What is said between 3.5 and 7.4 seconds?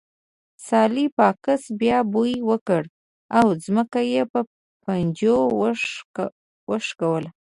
ځمکه یې په پنجو وښکوله